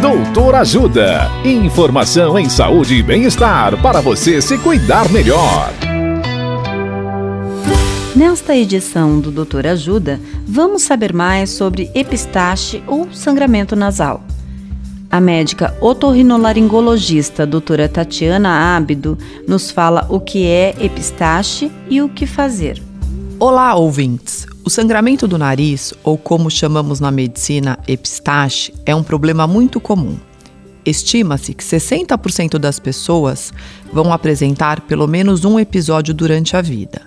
Doutor 0.00 0.54
Ajuda. 0.56 1.30
Informação 1.42 2.38
em 2.38 2.50
saúde 2.50 2.96
e 2.96 3.02
bem-estar 3.02 3.80
para 3.80 4.02
você 4.02 4.42
se 4.42 4.58
cuidar 4.58 5.10
melhor. 5.10 5.72
Nesta 8.14 8.54
edição 8.54 9.18
do 9.18 9.30
Doutor 9.30 9.66
Ajuda, 9.66 10.20
vamos 10.46 10.82
saber 10.82 11.14
mais 11.14 11.50
sobre 11.50 11.90
epistaxe 11.94 12.82
ou 12.86 13.10
sangramento 13.10 13.74
nasal. 13.74 14.22
A 15.10 15.18
médica 15.18 15.74
otorrinolaringologista 15.80 17.46
doutora 17.46 17.88
Tatiana 17.88 18.76
Ábido 18.76 19.16
nos 19.48 19.70
fala 19.70 20.06
o 20.10 20.20
que 20.20 20.46
é 20.46 20.74
epistaxe 20.78 21.72
e 21.88 22.02
o 22.02 22.08
que 22.08 22.26
fazer. 22.26 22.82
Olá, 23.40 23.74
ouvintes! 23.74 24.46
O 24.66 24.70
sangramento 24.70 25.28
do 25.28 25.38
nariz, 25.38 25.94
ou 26.02 26.18
como 26.18 26.50
chamamos 26.50 26.98
na 26.98 27.12
medicina 27.12 27.78
epistaxe, 27.86 28.74
é 28.84 28.92
um 28.96 29.02
problema 29.02 29.46
muito 29.46 29.78
comum. 29.78 30.18
Estima-se 30.84 31.54
que 31.54 31.62
60% 31.62 32.58
das 32.58 32.80
pessoas 32.80 33.52
vão 33.92 34.12
apresentar 34.12 34.80
pelo 34.80 35.06
menos 35.06 35.44
um 35.44 35.60
episódio 35.60 36.12
durante 36.12 36.56
a 36.56 36.60
vida. 36.60 37.02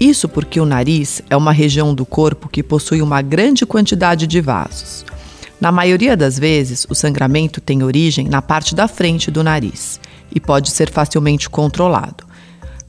Isso 0.00 0.26
porque 0.30 0.58
o 0.58 0.64
nariz 0.64 1.20
é 1.28 1.36
uma 1.36 1.52
região 1.52 1.94
do 1.94 2.06
corpo 2.06 2.48
que 2.48 2.62
possui 2.62 3.02
uma 3.02 3.20
grande 3.20 3.66
quantidade 3.66 4.26
de 4.26 4.40
vasos. 4.40 5.04
Na 5.60 5.70
maioria 5.70 6.16
das 6.16 6.38
vezes, 6.38 6.86
o 6.88 6.94
sangramento 6.94 7.60
tem 7.60 7.82
origem 7.82 8.30
na 8.30 8.40
parte 8.40 8.74
da 8.74 8.88
frente 8.88 9.30
do 9.30 9.44
nariz 9.44 10.00
e 10.34 10.40
pode 10.40 10.70
ser 10.70 10.90
facilmente 10.90 11.50
controlado. 11.50 12.31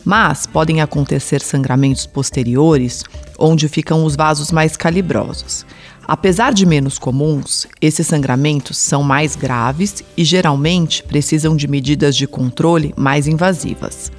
Mas 0.05 0.45
podem 0.45 0.81
acontecer 0.81 1.41
sangramentos 1.41 2.05
posteriores, 2.05 3.03
onde 3.37 3.67
ficam 3.67 4.03
os 4.05 4.15
vasos 4.15 4.51
mais 4.51 4.75
calibrosos. 4.75 5.65
Apesar 6.05 6.53
de 6.53 6.65
menos 6.65 6.99
comuns, 6.99 7.65
esses 7.81 8.05
sangramentos 8.05 8.77
são 8.77 9.01
mais 9.01 9.35
graves 9.35 10.03
e 10.17 10.23
geralmente 10.25 11.01
precisam 11.03 11.55
de 11.55 11.67
medidas 11.67 12.15
de 12.15 12.27
controle 12.27 12.93
mais 12.97 13.25
invasivas. 13.27 14.11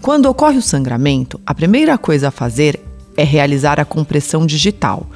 Quando 0.00 0.26
ocorre 0.26 0.56
o 0.56 0.62
sangramento, 0.62 1.38
a 1.44 1.54
primeira 1.54 1.98
coisa 1.98 2.28
a 2.28 2.30
fazer 2.30 2.80
é 3.16 3.24
realizar 3.24 3.78
a 3.78 3.84
compressão 3.84 4.46
digital, 4.46 5.06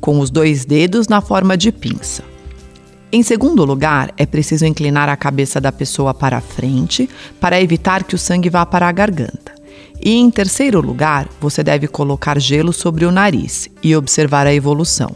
com 0.00 0.18
os 0.18 0.30
dois 0.30 0.64
dedos 0.64 1.06
na 1.06 1.20
forma 1.20 1.56
de 1.56 1.70
pinça. 1.70 2.24
Em 3.12 3.22
segundo 3.22 3.64
lugar, 3.64 4.12
é 4.16 4.24
preciso 4.24 4.64
inclinar 4.64 5.08
a 5.08 5.16
cabeça 5.16 5.60
da 5.60 5.70
pessoa 5.70 6.14
para 6.14 6.38
a 6.38 6.40
frente 6.40 7.08
para 7.40 7.60
evitar 7.60 8.02
que 8.02 8.14
o 8.14 8.18
sangue 8.18 8.48
vá 8.48 8.64
para 8.64 8.88
a 8.88 8.92
garganta. 8.92 9.49
E 10.02 10.14
em 10.16 10.30
terceiro 10.30 10.80
lugar, 10.80 11.28
você 11.40 11.62
deve 11.62 11.86
colocar 11.86 12.40
gelo 12.40 12.72
sobre 12.72 13.04
o 13.04 13.12
nariz 13.12 13.68
e 13.82 13.94
observar 13.94 14.46
a 14.46 14.54
evolução. 14.54 15.10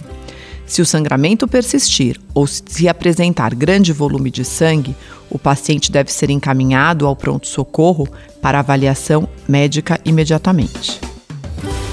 Se 0.66 0.80
o 0.80 0.86
sangramento 0.86 1.46
persistir 1.46 2.20
ou 2.32 2.46
se 2.46 2.88
apresentar 2.88 3.54
grande 3.54 3.92
volume 3.92 4.30
de 4.30 4.44
sangue, 4.44 4.96
o 5.30 5.38
paciente 5.38 5.91
deve 5.91 6.12
ser 6.12 6.30
encaminhado 6.30 7.06
ao 7.06 7.14
pronto-socorro 7.14 8.08
para 8.41 8.60
avaliação 8.60 9.28
médica 9.48 10.00
imediatamente. 10.04 11.00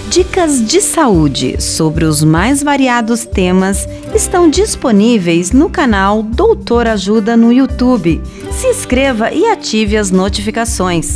Dicas 0.09 0.65
de 0.65 0.81
saúde 0.81 1.61
sobre 1.61 2.03
os 2.03 2.21
mais 2.21 2.61
variados 2.61 3.25
temas 3.25 3.87
estão 4.13 4.49
disponíveis 4.49 5.53
no 5.53 5.69
canal 5.69 6.21
Doutor 6.21 6.85
Ajuda 6.85 7.37
no 7.37 7.51
YouTube. 7.51 8.21
Se 8.51 8.67
inscreva 8.67 9.31
e 9.31 9.45
ative 9.45 9.95
as 9.95 10.11
notificações. 10.11 11.15